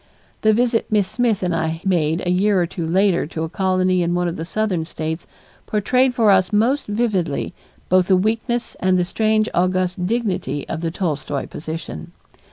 [0.41, 4.01] The visit Miss Smith and I made a year or two later to a colony
[4.01, 5.27] in one of the southern States
[5.67, 7.53] portrayed for us most vividly
[7.87, 12.13] both the weakness and the strange august dignity of the Tolstoy position.